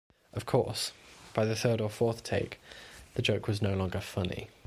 Of 0.33 0.47
course, 0.47 0.93
by 1.35 1.45
the 1.45 1.55
third 1.55 1.79
or 1.79 1.87
fourth 1.87 2.23
take, 2.23 2.59
the 3.13 3.21
joke 3.21 3.47
was 3.47 3.61
no 3.61 3.75
longer 3.75 4.01
funny. 4.01 4.47